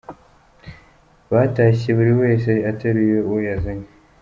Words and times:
Batashye 1.31 1.89
buri 1.97 2.13
wese 2.21 2.51
ateruye 2.71 3.17
uwo 3.27 3.39
yazanye. 3.47 3.87